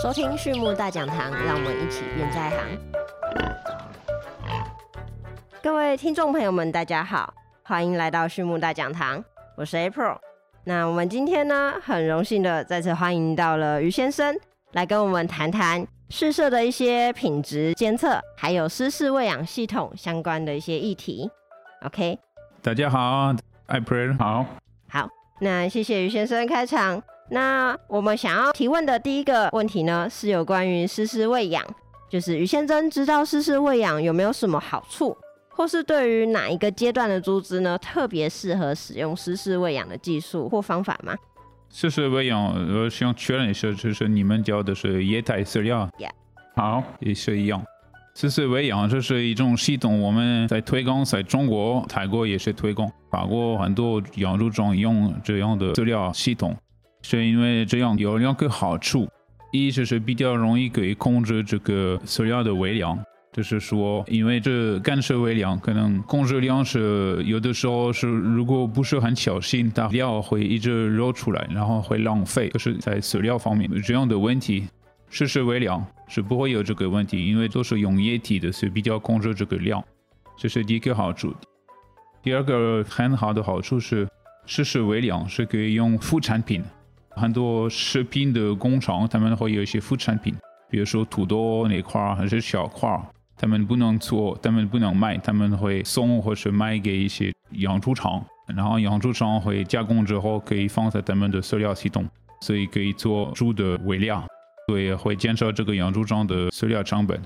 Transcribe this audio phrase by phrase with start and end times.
[0.00, 2.58] 收听畜牧大讲堂，让我们一起变在行。
[5.62, 7.32] 各位听众朋友们，大家好，
[7.62, 9.22] 欢迎来到畜牧大讲堂，
[9.56, 10.16] 我是 April。
[10.64, 14.34] 那我们今天呢，很荣幸的再次欢迎到了于先生，
[14.72, 21.30] 来跟我们谈谈试射的一些品质监测，还有湿式喂养系统相关的一些议题。
[21.82, 22.18] OK，
[22.62, 23.34] 大家好
[23.68, 24.46] ，April 好。
[24.88, 25.08] 好，
[25.40, 27.02] 那谢谢于先生开场。
[27.30, 31.64] 那我们想要提问的第一个问题呢，是有关于湿式喂养，
[32.10, 35.16] 就是于先生知道湿式喂养有没有什么好处，
[35.48, 41.14] 或是对于哪一个阶段的猪只呢，特别适合使用湿式喂养的技术或方法吗？
[41.70, 46.10] 湿式喂养，我想确认一下，就是你们教的是液态饲料？Yeah。
[46.54, 47.64] 好，也是一样。
[48.14, 56.54] 湿式喂养这是一种系统，我们在推广，在中国、泰国也是推广，法国很多养猪场用这样的饲料系统。
[57.02, 59.08] 是因为这样有两个好处，
[59.52, 62.98] 一就是比较容易可以控制这个饲料的微量，
[63.32, 72.48] 就是说，因为这干涉微量可能控制量是有的时候是如果不是很小心，它料会一直漏出来，然后会浪费。
[72.50, 74.68] 就是，在饲料方面这样的问题，
[75.10, 79.82] 试试微量是不会有这个问题，因为都是用液体的，所以比较控制这个量，
[80.38, 81.34] 这是第一个好处。
[82.22, 84.08] 第二个很好的好处是，
[84.46, 86.62] 试试微量是可以用副产品。
[87.16, 90.34] 很多食品的工厂，他们会有一些副产品，
[90.70, 93.02] 比如说土豆那块儿还是小块儿，
[93.36, 102.08] 他们不能做，他们不能卖，他们会送或是卖给一些养猪场，然后养猪场会加工之后可以放在他们的饲料系统，
[102.40, 104.24] 所以可以做猪的喂料，
[104.68, 107.20] 所以会减少这个养猪场的饲料成本，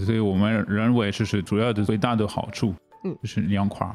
[0.00, 3.86] 所以我们认为这是主要的最大的好处，嗯，就是两块。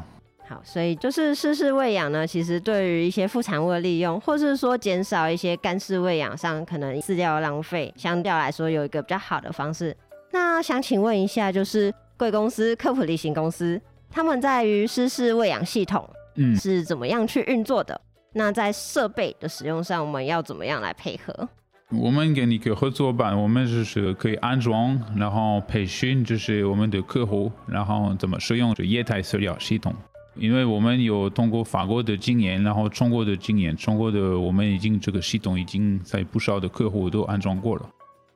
[0.48, 9.96] 好，所以就是湿式喂养呢，其实对于一些副产物的利用，或是说减少一些干式喂养上可能饲料浪费，相对来说有一个比较好的方式。
[10.32, 18.00] 那想请问一下，就是贵公司科普利行公司，他们在于湿式喂养系统，嗯，是怎么样去运作的？
[18.34, 21.48] 那在设备的使用上，我们要怎么样来配合？
[21.92, 29.94] 我们跟一个合作办，我们就是可以安装，然后培训，就是我们的客户，然后怎么使用这液态饲料系统。
[30.36, 37.90] 因为我们有通过法国的经验，然后中国的经验，中国的我们已经这个系统已经在不少的客户都安装过了。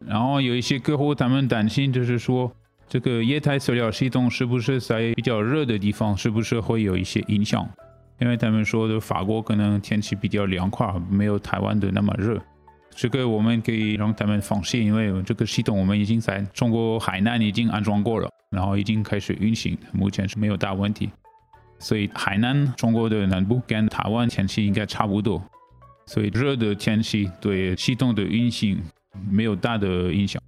[0.05, 2.51] 然后有一些客户他们担心，就是说
[2.87, 7.67] 这个液态塑料系统是不是在比较热的地方，是不是会有一些影响？
[8.19, 12.39] 因为他们说的法国可能天气比较凉快，没有台湾的那么热。
[12.95, 21.09] 这个我们可以让他们放心，因为这个系统我们已经在中国海南已经安装过了，然后已经开始运行，目前是没有大问题。
[21.79, 25.41] 所以海南中国的南部跟台湾天气应该差不多，
[26.05, 28.81] 所以热的天气对系统的运行
[29.29, 30.41] 没有大的影响。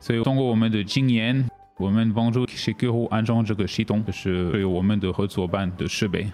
[0.00, 6.30] 所以通过我们的经验，我们帮助一些客户安装这个系统，就是对我们的合作办的设备，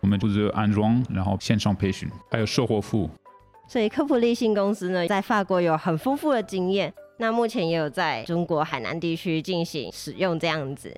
[0.00, 3.10] 我们负责安装，然后线上培训，还有售后服务。
[3.68, 10.96] 所以科普利信公司呢，在法国有很丰富的经验，那目前也有在中国海南地区进行使用这样子。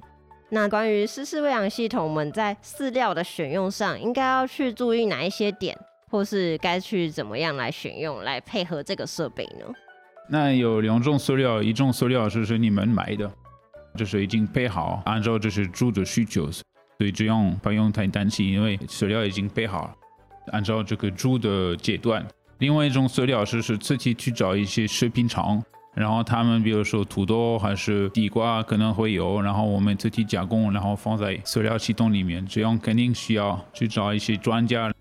[0.52, 5.78] 那关于湿式喂养系统，我们在饲料的选用上，应该要去注意哪一些点，
[6.10, 9.72] 或是该去怎么样来选用，来配合这个设备呢？
[10.28, 13.30] 那有两种饲料，一种饲料就是你们买的，
[13.96, 19.94] 就是已经配好，按照就是猪的需求，所以这样不用太担心，因为饲料已经备好了，
[20.52, 22.26] 按照这个猪的阶段。
[22.58, 25.62] 另外一种饲料是是自己去找一些食品厂。
[25.94, 34.92] 然后他们比如说土豆还是地瓜可能会有，然后我们自己加工，然后放在饲料系统里面，这样肯定需要去找一些专家，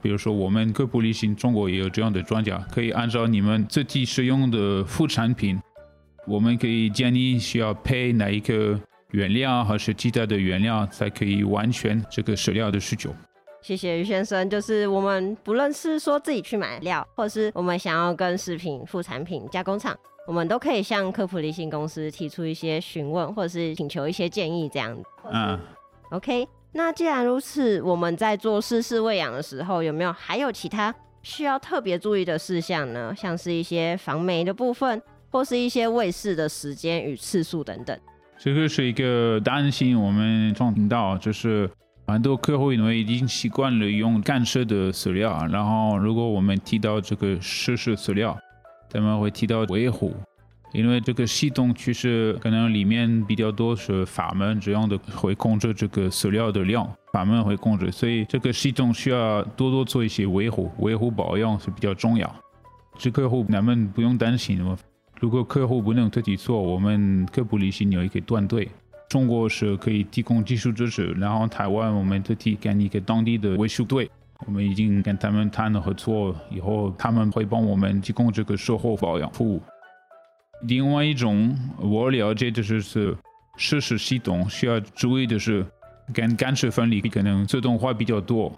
[0.00, 5.60] 比如说我们科普利信中国也有这样的专家，可以按照你们自己使用的副产品，
[6.26, 8.78] 我们可以建议需要配哪一个
[9.10, 13.12] 原料还是其他的原料，才可以完全这个饲料的需求。
[13.62, 19.96] 谢谢于先生，就是我们不论是说自己去买料，或是我们想要跟食品副产品加工厂。
[20.26, 24.96] 我们都可以向科普立信公司提出一些询问，或者是请求一些建议，这样。
[25.32, 25.58] 嗯
[26.10, 26.46] ，OK。
[26.72, 33.14] 那既然如此，我们在做湿式喂养的时候，有没有还有其他需要特别注意的事项呢？
[33.16, 35.00] 像是一些防霉的部分，
[35.30, 37.98] 或是一些喂饲的时间与次数等等。
[38.36, 41.70] 这个是一个担心，我们常听到，就是
[42.08, 48.36] 很多客户因为已经习惯了用干式的饲料，然后如果我们提到这个湿式饲料。
[48.90, 50.14] 他们会提到维护，
[50.72, 62.34] 因为这个系统其实可能里面比较多是阀门这样的，会控制这个饲料的量，阀门会控制，所以这个系统需要多多做一些维护，维护保养是比较重要。
[62.98, 64.58] 这客户咱们不用担心，
[65.20, 68.68] 如果客户不能自己做，我们科普理性有一个团队。
[69.08, 74.10] 中国是可以提供技术支持，然后台湾我们自己跟一个当地的维修队，
[74.44, 79.62] 我们已经跟他们谈了合作，以后他们会帮我们提供这个售后保养服务。
[80.62, 83.16] 另外一种我了解的就是
[83.56, 85.64] 设施系统需要注意的是，
[86.12, 88.52] 跟干湿分离可能自动化比较多，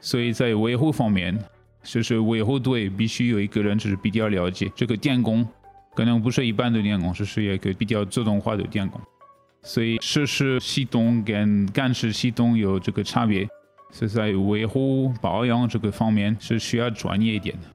[0.00, 1.38] 所以在维护方面，
[1.82, 5.46] 就是维护队必须有一个人就是比较了解这个电工，
[5.94, 9.00] 可能不是一般的电工，是一个比较自动化的电工。
[9.62, 13.46] 所以设施系统跟干湿系统有这个差别，
[13.92, 17.68] 是在维护保养这个方面是需要专业一点的。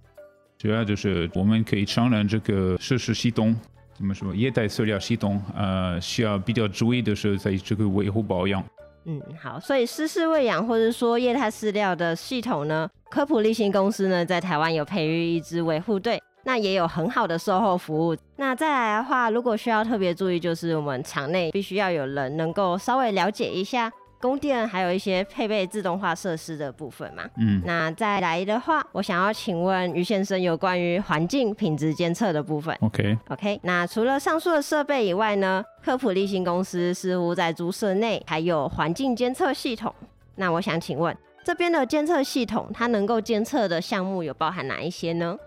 [0.57, 3.55] 主要就是我们可以承认这个设施系统，
[3.93, 8.63] 怎么说液态塑料系统，呃，需要比较注意的是在这个维护保养。
[9.05, 16.21] 嗯，好，所以湿式喂养或者说液态饲料的系统呢，科普利新公司呢在台湾有培育一支维护队。
[16.43, 18.15] 那也有很好的售后服务。
[18.37, 27.23] 那再来的话，如果需要特别注意，就是我们场内必须要有人能够稍微了解一下供电，还有一些配备自动化设施的部分嘛。
[27.37, 27.61] 嗯。
[27.65, 32.75] 那再来的话，我想要请问于先生有关于环境品质监测的部分。
[32.81, 33.17] OK。
[33.29, 33.59] OK。
[33.63, 39.93] 那除了上述的设备以外呢，科普立新公司似乎在猪舍内还有环境监测系统。
[40.35, 45.37] 那我想请问，这边的监测系统它能够监测的项目有包含哪一些呢？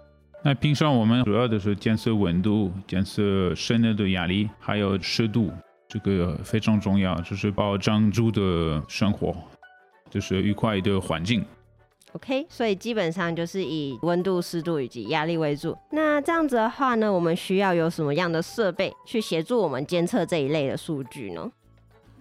[0.42, 5.52] 那平常我们主要的是监测温度、监测室内的压力，还有湿度，
[5.90, 9.34] 这个非常重要，就是保障猪的生活，
[10.08, 11.44] 就是愉快的环境。
[12.12, 15.76] OK，所以基本上就是以温度、湿度以及压力为主。
[15.90, 21.50] 那这样子的话呢，我们需要有什么样的设备去协助我们监测这一类的数据呢？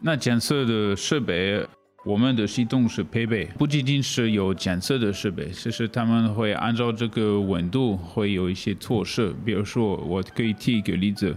[0.01, 1.63] 那监测的设备。
[2.05, 9.35] 我们的系统是配备，不仅仅是有检测的设备，其实他们会按照这个温度会有一些措施。
[9.43, 11.35] 比如说，我可以提一个例子，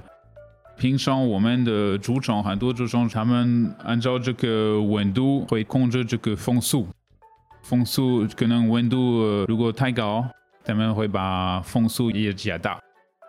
[0.76, 6.86] 平常我们的主场很多猪场，他们按照这个温度会控制这个风速，
[7.62, 10.24] 风速可能温度如果太高，
[10.64, 12.80] 他们会把风速也加大。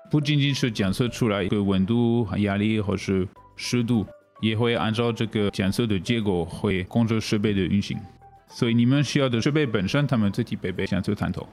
[0.10, 4.06] 不仅仅是检测出来一个温度、压力或是湿度。
[4.42, 7.98] 也会按照这个检测的结果会控制设备的运行，
[8.50, 11.48] 所以你们需要的设备本身，他们自己配备检测探头。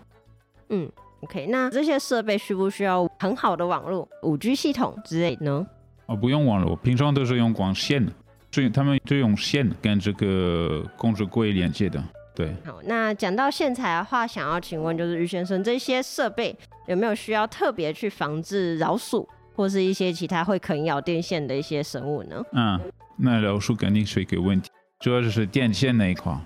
[0.71, 0.91] 嗯
[1.21, 5.65] ，OK，那这些设备需不需要很好的网络、五 G 系统之类呢？
[6.11, 8.05] 哦，不用网络，平常都是用光线，
[8.51, 12.03] 所以他们就用线跟这个控制柜连接的。
[12.35, 12.53] 对。
[12.67, 16.53] 好，那讲到线材的话，想要请问就是于先生，这些设备
[16.89, 19.29] 有没有需要特别去防治老鼠？
[19.55, 22.43] 或是一些其他会啃咬电线的一些生物呢？
[22.53, 22.81] 嗯，
[23.19, 24.69] 那老鼠肯定是一个问题，
[24.99, 26.37] 主要就是电线那一块。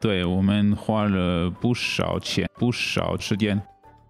[0.00, 3.60] 对我们花了不少钱、不少时间，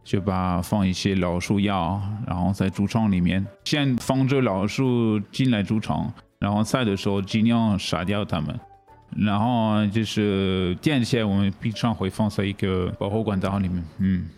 [0.05, 8.59] 就把放一些老鼠药，然后在猪场里面，先防止老鼠进来猪场，然后赛的时候尽量杀掉它们。
[9.17, 13.85] 然后就是电线，我们平常会放在一个保护管道里面。
[13.99, 14.29] 嗯。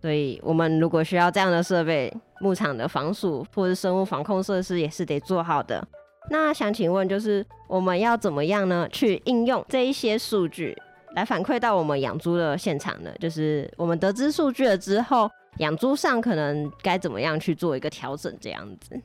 [0.00, 5.86] 所以，我们如果需要这样的设备，牧场的防鼠或者生物防控设施也是得做好的。
[6.30, 8.88] 那想请问，就是我们要怎么样呢？
[8.90, 10.74] 去应用这一些数据
[11.14, 13.10] 来反馈到我们养猪的现场呢？
[13.18, 18.34] 就是我们得知数据了之后，养猪上可能该怎么样去做一个调整？
[18.40, 19.00] 这样子。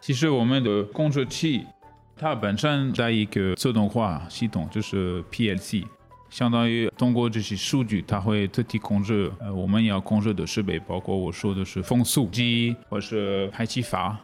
[0.00, 1.64] 其实我们的控制器，
[2.16, 5.84] 它本身在一个自动化系统，就是 PLC。
[6.30, 14.18] 相当于通过这些数据，它会自己控制呃我们要控制的设备，包括我说的是风速计或是排气阀，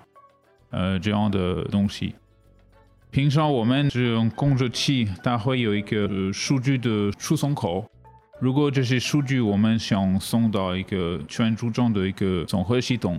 [0.71, 2.15] 呃这样的东西。
[3.11, 7.85] 平常我们这种控制器，它会有一个数据的输送口。
[8.39, 13.19] 如果这些数据我们想送到一个全猪场的一个综合系统，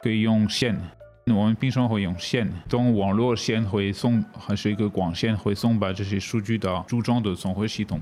[0.00, 0.78] 可以用线。
[1.26, 8.00] 我们平常会用线，从网络线会送，还是一个光纤会送把这些数据到组装的综合系统。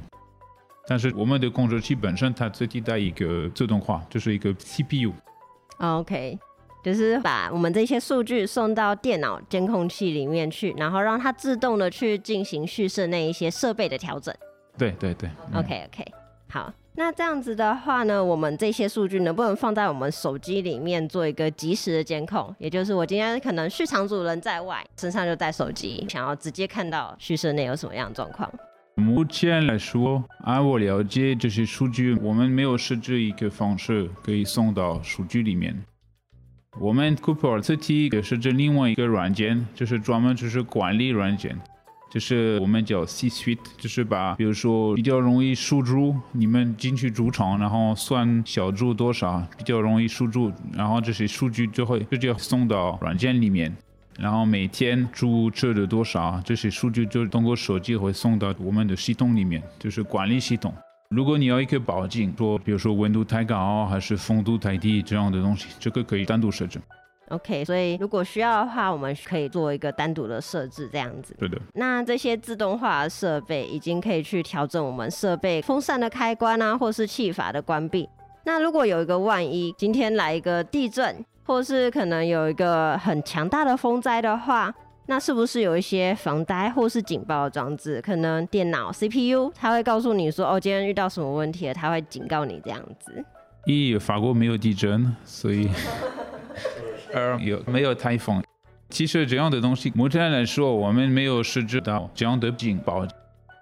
[0.87, 5.13] 但是我们的控制器本身它自己带一个自动化，就是一个 CPU。
[5.79, 6.39] OK，
[6.87, 14.33] 就是把我们这些数据送到电脑监控器里面去，然后让它自动的去进行蓄设那一些设备的调整。
[14.79, 15.29] 对对对。
[15.53, 16.05] OK OK，
[16.49, 16.73] 好。
[16.95, 22.55] 那这样子的话呢，我们这些数据能不能放在我们手机里面做一个及时的监控？
[22.61, 28.49] 也就是我今天可能畜场主人在外，身上就带手机，想要直接看到畜舍内有什么样的状况。
[28.95, 35.77] 目前来说，按我了解，这些数据我们没有设置一个方式可以送到数据里面。
[36.79, 41.59] 我们 Cooper 自己设置另外一个软件，就是专门就是管理软件。
[42.09, 53.75] 就是我们叫 C suite，就是把比如说比较容易输注，你们进去主场，然后算小注多少，比较容易输注，然后这些数据就会直接送到软件里面，
[54.19, 60.73] 然后每天注册的多少，这些数据就通过手机会送到我们的系统里面，就是管理系统。
[61.09, 66.81] 如果你要一个保境，说比如说温度太高还是风度太低这样的东西，这个可以单独设置。
[67.29, 71.35] OK，所以如果需要的话，我们可以做一个单独的设置，这样子。
[71.39, 71.61] 对的。
[71.75, 78.09] 那这些自动化的设备已经可以去调整我们设备风扇的开关啊，或是气阀的关闭。
[78.45, 84.73] 那如果有一个万一，今天来一个地震，或是可能有一个很强大的风灾的话，
[85.09, 88.03] 那是不是有一些防呆或是警报装置？
[88.03, 93.25] 可能电脑 CPU 它会告诉你说，哦，今天遇到什么问题了，它会警告你这样子。
[93.67, 95.69] 一法国没有地震，所以。
[97.15, 98.43] 二有没有台风？
[98.91, 103.07] 其实这样的东西，目前来说，我们没有设置到这样的警报。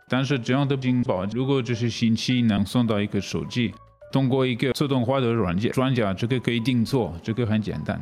[0.09, 3.73] 但是这样的警报，如果只是信息能送到一个手机，
[4.11, 8.01] 通过一个自动化的软件，专家这个可以定做，这个很简单。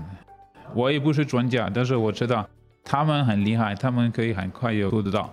[0.74, 2.48] 我也不是专家，但是我知道
[2.84, 5.32] 他们很厉害，他们可以很快就做得到。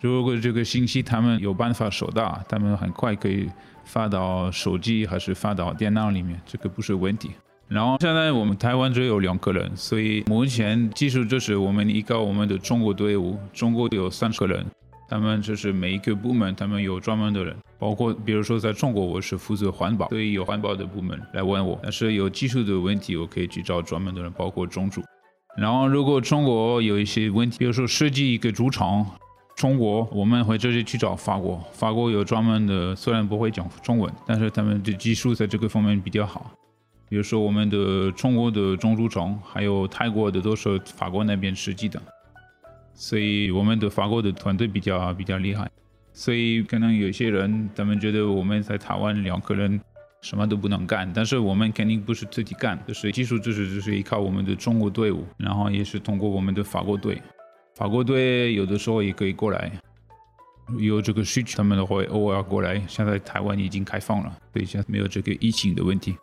[0.00, 3.48] 如果这个信息他们有办法收到，他们很快可以
[3.84, 7.30] 发到手机还是发到电脑里面，这个不是问题。
[7.66, 14.64] 然后现在我们台湾只有两个人，所以目前技术就是我们依靠我们的中国队伍，中国有三十个人，
[15.08, 25.02] 他们就是每一个部门他们有专门的人，包括比如说在中国我是负责环保，所以有环保的部门来问我，但是有技术的问题我可以去找专门的人，包括中主。
[25.56, 29.06] 然后如果中国有一些问题，比如说设计一个主场，
[29.56, 36.50] 中国我们会直接去找法国，法国有专门的，虽然不会讲中文，但是他们的技术在这个方面比较好。
[37.08, 42.02] 比如说我们的中国的中主场，还有泰国的都是法国那边设计的，
[42.92, 45.70] 所以我们的法国的团队比较比较厉害。
[46.12, 49.80] 所以可能有些人他们觉得我们在台湾两个人
[50.26, 57.22] 什么都不能干，但是我们肯定不是自己干，就是技术就是就是依靠我们的中国队伍，然后也是通过我们的法国队，
[57.76, 59.70] 法国队有的时候也可以过来，
[60.80, 62.82] 有这个需求他们都会偶尔过来。
[62.88, 66.16] 现在台湾已经开放了，所以现在没有这个疫情的问题。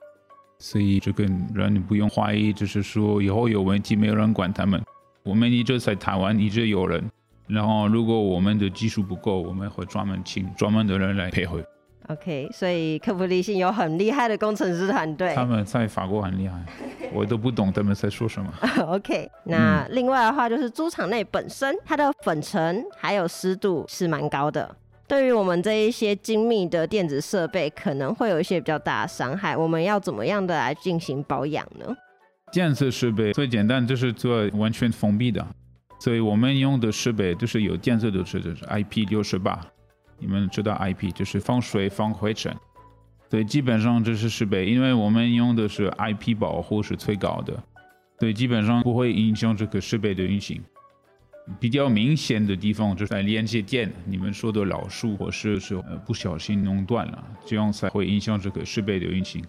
[0.59, 1.23] 所以这个
[1.55, 4.83] 人你不用怀疑，就是说以后有问题没有人管他们。
[5.23, 7.01] 我们一直在台湾一直有人，
[7.47, 11.63] 然后如果我们的技术不够，我们会专门请专门的人来配合。
[12.09, 15.33] OK，所以科普立信有很厉害的工程师团队。
[15.33, 16.61] 他们在法国很厉害，
[17.13, 18.53] 我都不懂他们在说什么。
[18.87, 24.75] OK，那另外的话就是猪场内本身它的粉尘还有湿度是蛮高的。
[25.07, 29.55] 对于我们这一些精密的电子设备，可能会有一些比较大的伤害。
[29.55, 31.95] 我们要怎么样的来进行保养呢？
[32.51, 35.45] 电子设备最简单就是做完全封闭的，
[35.99, 39.59] 所以我们用的设备就是有电子的，是就是 IP 六十八。
[40.23, 42.55] 你们知道 IP 就是防水、防灰尘，
[43.29, 47.61] 所以基本上这是设备，因为我们用的是 IP 保护是最高的，
[48.19, 50.63] 所以基本上不会影响这个设备的运行。
[51.59, 59.43] 比较明显的地方就是在连接电，你们说的老树或是是呃不小心弄断了，这样才会影响这个设备的运行。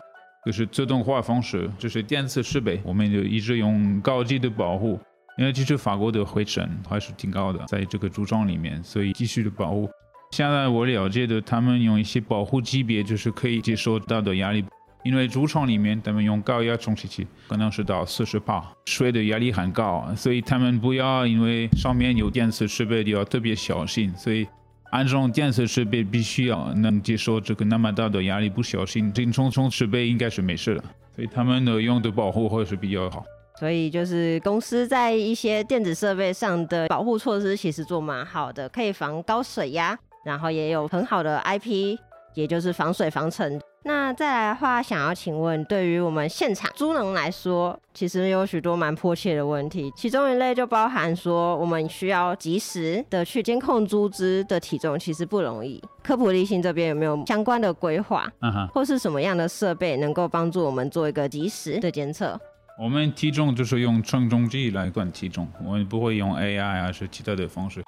[0.45, 5.01] 就是自动化方式，就是电子设备，我们就一直用高级的保护，
[5.39, 9.89] 因为其实法国的灰尘还是挺高的，在这个组装里面，所以继续的保护。
[10.35, 14.65] 现在我了解的，他们用一些保护级别，就是可以接受到的压力。
[15.05, 24.13] 因为主厂里面，他们用高压充气器，可能是到四十帕，水的压力很高，所以他们不要因为上面有电磁设备，就要特别小心。
[24.17, 24.45] 所以
[24.91, 30.83] 安装电磁设备必须要能接受这个那么大的压力，不小心进冲冲设备应该是没事的。
[31.15, 33.25] 所以他们的用的保护会是比较好。
[33.61, 41.99] 所以就是公司在一些电子设备上的保护措施其实做蛮好的，可以防高水压，然后也有很好的 IP，
[42.35, 43.61] 也就是防水防尘。
[43.87, 55.83] 那再来的话，想要请问，对于我们现场猪农来说，其实有许多蛮迫切的问题，其中一类就包含说，我们需要及时的去监控猪只的体重，其实不容易。
[56.03, 58.27] 科普立信这边有没有相关的规划，
[58.73, 62.41] 或是什么样的设备能够帮助我们做一个及时的监测？
[62.79, 67.85] 我们体重就是用称重机来管体重，我们不会用 AI 啊是其他的方式，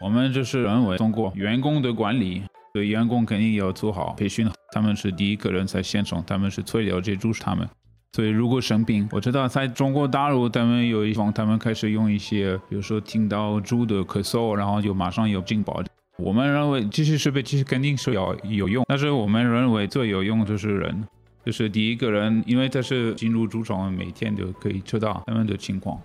[0.00, 2.42] 我们就是人为通过员工的管理。
[2.74, 7.66] 对员工肯定要做好培训，他们是第一个人在现场，他们是最了解猪他们。
[8.12, 15.82] 所以如果生病，我知道在中国大陆，他们有一方，他们开始用一些，比如说听到猪的咳嗽，然后就马上有警报。
[16.18, 21.04] 我们认为这些设备其实肯定是要有用，但是我们认为最有用就是人，
[21.44, 25.98] 就是第一个人，因为他是进入猪场，每天都可以知道他们的情况。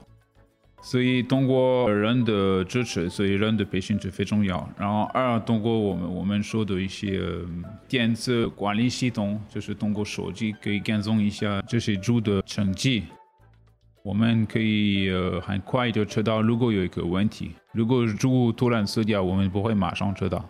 [0.85, 4.69] 所以通过人的支持，所以人的培训是非常重要。
[4.77, 7.21] 然后二，通过我们我们说的一些
[7.87, 13.03] 电子管理系统，就是通过手机可以跟踪一下这些猪的成绩，
[14.03, 20.43] 我们可以呃很快就知道如果有一个问题，如果猪突然死掉，我们不会马上知道，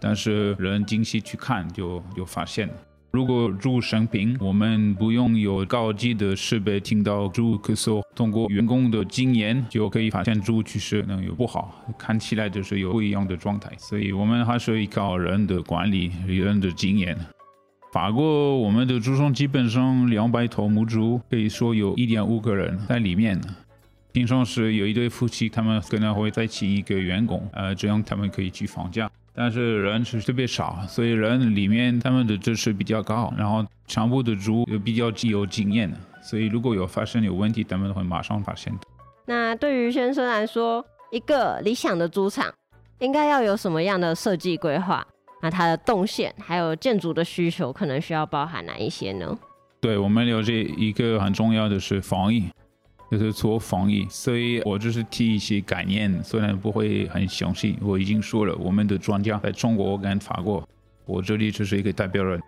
[0.00, 2.74] 但是人精细去看就就发现了。
[3.14, 13.70] 如果猪生病，我们不用有高级的设备听到猪咳嗽，通过员工的经验就可以发现猪去世能有不好，看起来就是有不一样的状态。
[13.78, 17.16] 所以我们还是依靠人的管理、人的经验。
[17.92, 23.40] 法国我们的猪场基本上两百头母猪，可以说有一点五个人在里面。
[24.14, 29.10] 平常是有一对夫妻，他们可能会再请一个员工，呃，这样他们可以去放假。
[29.34, 38.72] 但是人是特别少，所以人里面他们的知识比较高，然后全部的猪又比较具有经验的，所以如果有发生有问题，他们会马上发现。
[39.26, 42.54] 那对于先生来说，一个理想的猪场
[43.00, 45.04] 应该要有什么样的设计规划？
[45.42, 49.36] 那它的动线还有建筑的需求，可能需要包含哪一些呢？
[49.80, 52.44] 对我们了解一个很重要的是防疫。
[53.16, 57.78] 就是做防疫，所以我就是提一些概念，虽然不会很详细。
[57.80, 60.68] 我已经说了，我们的专家在中国跟法国，
[61.06, 62.42] 我这里只是一个代表人。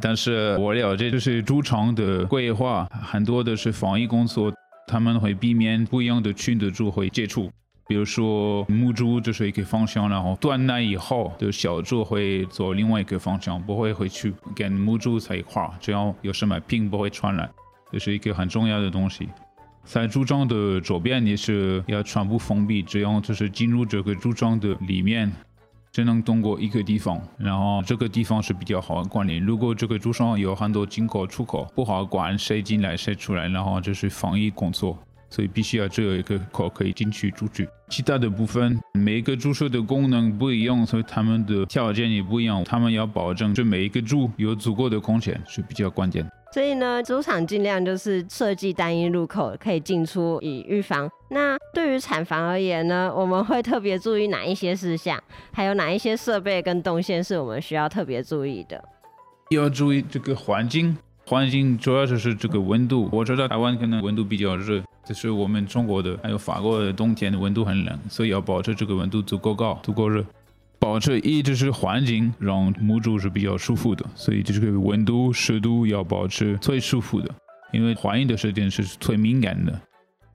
[0.00, 4.52] 但是我了解，就是猪场的规划，很多的是防疫工作，
[4.88, 7.48] 他们会避免不一样的群的猪会接触。
[7.86, 17.48] 比如说母猪就是一个方向，然后断奶以后的小猪会走另外一个方向，不会回去跟母猪在一块儿，这样有什么病不会传染，
[17.92, 19.28] 这是一个很重要的东西。
[19.84, 25.30] 在猪场的周边也是要全部封闭，这样就是进入这个猪场的里面，
[25.90, 29.36] 只能通过一个地方，然后这个地方是比较好管理。
[29.36, 34.96] 如果这个猪场有很多进口出口，不好管谁进来谁出来，然后就是防疫工作，
[35.28, 37.68] 所以必须要只有一个口可以进去出去。
[37.88, 46.26] 其他的部分，每个猪舍的功能不一样，所以他们的条件也不一样，他们要保证这每一个猪有足够的空间是比较关键。
[46.52, 51.10] 所以呢，猪场尽量就是设计单一入口，可以进出以预防。
[51.30, 55.18] 那对于产房而言呢，我们会特别注意哪一些事项？
[55.50, 58.84] 还有哪一些设备跟动线是我们需要特别注意的？
[59.48, 60.94] 要注意这个环境，
[61.26, 63.08] 环境主要就是这个温度。
[63.10, 70.22] 我知道台湾可能温度比较热，这是我们中国的，还有法国的冬天的温度很冷，所以要保持这个温度足够高，足够热。
[70.82, 77.32] 保持一直是环境让母猪是比较舒服的，所以这个温度湿度要保持最舒服的，
[77.70, 79.80] 因为怀孕的时间是最敏感的。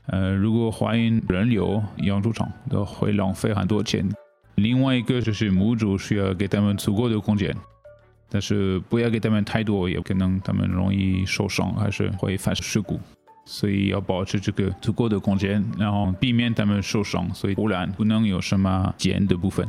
[0.05, 4.07] 呃，如果怀孕人流养猪场都会浪费很多钱。
[4.55, 7.53] 另外一个就是母猪需要给他们足够的空间，
[8.29, 12.97] 但是不要给他们太多，也可能他们容易受伤，还是会发生事故。
[13.45, 17.29] 所以要保持这个足够的空间，然后避免他们受伤。
[17.33, 19.67] 所以污染不能有什么尖的部分。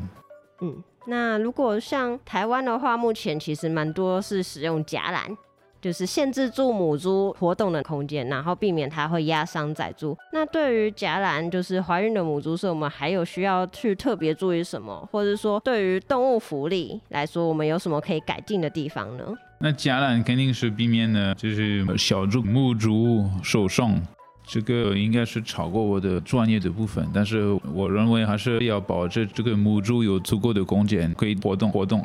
[0.60, 5.36] 嗯，那如果像台湾的话，目前其实蛮多是使用夹栏，
[5.80, 10.16] 就是限制住母猪活动的空间，然后避免它会压伤仔猪。
[10.32, 19.24] 那对于夹栏，就是怀孕的母猪，是我们还有需要去特别注意什么，或者说对于动物福利来说，我们有什么可以改进的地方呢？
[19.60, 24.00] 那夹栏肯定是避免的，就是小猪母猪受伤。
[24.48, 32.02] 这个应该是超过我的专业的部分，但是我认为还是要保证这个母猪有足够的空间可以活动活动。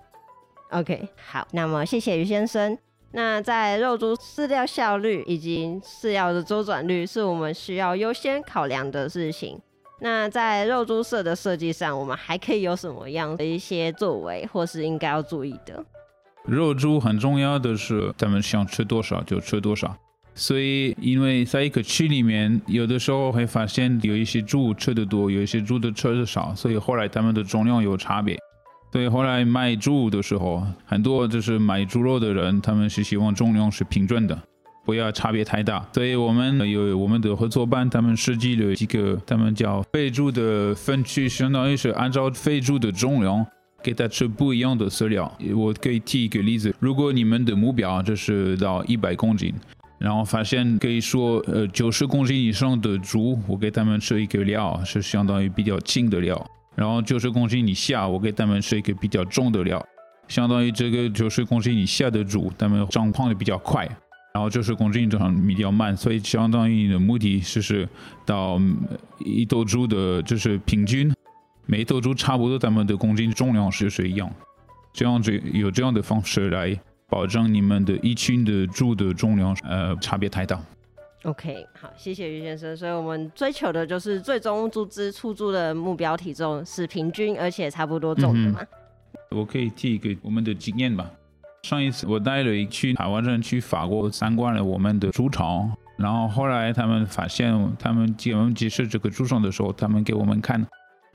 [0.71, 2.77] OK，好，那么谢谢于先生。
[3.13, 9.57] 那在肉猪饲料效率以及饲料的周转率是我们需要优先考量的事情。
[10.01, 15.85] 那在肉猪舍的设计上，我们还可以有什么样的一些作为，或是应该要注意的？
[16.43, 19.95] 肉猪很重要的是，他们想吃多少就吃多少。
[20.35, 28.37] 所以，因为在一个区里面，有的时候会发现有一些猪吃的多，有一些猪的吃的少，所以后来他们的重量有差别。
[28.91, 34.39] 所以后来卖猪的时候，很多就是买猪肉的人，他们是希望重量是平均的，
[34.85, 35.87] 不要差别太大。
[35.93, 43.45] 所以我们有我们的合作班，他们设计了几个，他们叫肥猪的分区，相当于是按照肥猪的重量
[43.83, 45.31] 给它吃不一样的饲料。
[45.55, 49.53] 我可以提一个例子，如果你们的目标就是到一百公斤。
[50.03, 56.35] 然后发现可以说，呃，九十公斤以上的猪，我给他们吃一个料，是相当于比较轻的料；
[56.75, 59.81] 然后九十公斤以下，我给他们吃一个比较重的料，
[60.27, 63.85] 相当于这个九十公斤以下的猪，他们长胖的比较快，
[64.33, 67.87] 然后九十公斤长比较慢，所以相当于你的目的是是
[68.25, 68.59] 到
[69.19, 71.13] 一头猪的，就是平均，
[71.65, 74.29] 每头猪差不多它们的公斤重量是是一样，
[74.91, 76.77] 这样子有这样的方式来。
[77.13, 80.59] 保证你们的一群的猪的重量呃差别太大。
[81.25, 82.75] OK，好，谢谢于先生。
[82.75, 88.59] 所以我们追求的就是最终猪只出猪的目标体重是平均而且差不多重的嘛。
[89.29, 91.07] 我可以提一个我们的经验吧。
[91.61, 100.65] 上一次我带了一群台湾人去法国参观了我们的猪场，然后后来他们发现，他们给我们解释这个猪场的时候，他们给我们看，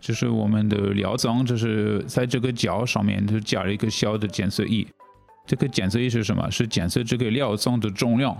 [0.00, 4.86] 就是我们的料脏，就是在这个脚上面就加了一个小的检测仪。
[5.48, 6.48] 这个检测仪是什么？
[6.50, 8.36] 是检测这个料仓的重量。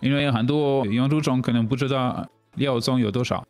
[0.00, 3.46] 因为很多养猪场可能不知道料仓有多少，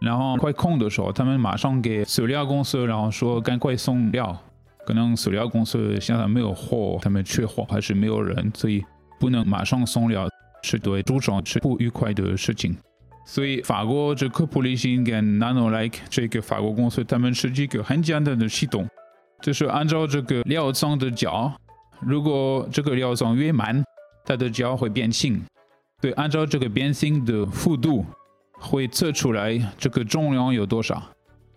[0.00, 4.36] 然后快空的时候，他们马上给饲料公司，然后说赶快送料。
[4.84, 8.84] 可能饲料公司现在没有货，他们缺货还是没有人，所以
[9.20, 10.26] 不能马上送料，
[10.64, 12.76] 是对猪场是不愉快的事情。
[13.24, 18.88] 所以法国这科普利星跟 Nanolike 这个法国公司，他们是一个很简单的系统，
[19.40, 21.52] 就是按照这个料仓的脚，
[22.04, 23.82] 如果这个料脏越慢，
[24.24, 25.40] 它的脚会变轻。
[26.00, 28.04] 对，按照这个变形的幅度，
[28.54, 31.00] 会测出来这个重量有多少，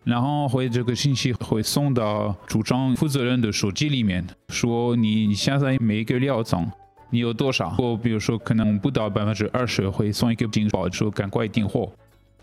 [0.03, 6.71] 然后会这个信息会送到主张负责人的手机里面，说你现在每一个料脏
[7.10, 11.91] 你有多少，或比如说可能不到百分之二十，会送一个警报说赶快订货，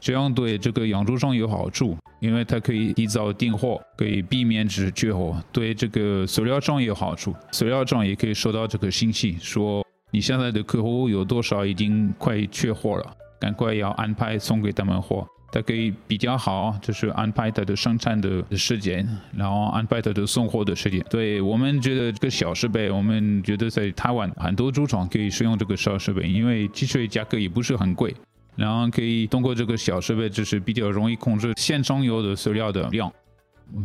[0.03, 9.87] 这样对这个养猪场有好处，因为它可以提早订货，可以避免只缺货，对这个塑料厂有好处，塑料厂也可以收到这个信息说。
[10.11, 13.17] 你现在的客户有多少已经快缺货了？
[13.41, 21.01] 赶快要安排送给他们货，它可以比较好，就是安排它的生产的时间，然后安排它的送货的时间。
[21.09, 28.15] 对我们觉得这个小设备，我们觉得在台湾很多猪场可以使用这个小设备，因为其实价格也不是很贵，
[28.57, 33.13] 然后可以通过这个小设备，就是比较容易控制现装油的塑料的量。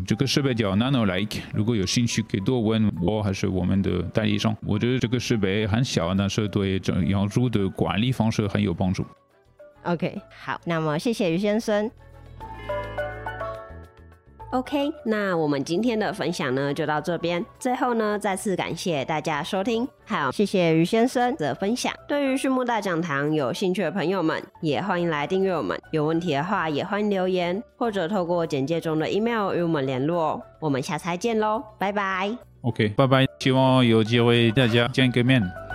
[0.06, 4.53] 这个设备叫 Nanolike，如果有兴趣可以多问我还是我们的代理商。
[4.65, 9.06] 我觉得这个设备很小，但是对养猪的管理方式很有帮助。
[9.84, 11.89] OK，好，那么谢谢于先生。
[14.51, 17.45] OK，那我们今天的分享呢就到这边。
[17.60, 21.93] 最后呢，再次感谢大家收听，好，谢谢于先生的分享。
[22.07, 25.77] 对于畜牧大讲堂有兴趣的朋友们，也欢迎来订阅我们。
[25.91, 30.41] 有问题的话，也欢迎留言或者透过简介中的 email 与我们联络。
[30.62, 32.31] 我们下次再见喽，拜拜。
[32.62, 35.66] OK，拜拜，希望有机会大家见个面。